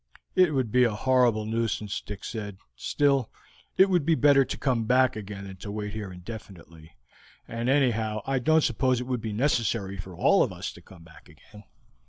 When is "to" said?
4.43-4.57, 5.57-5.71, 10.73-10.81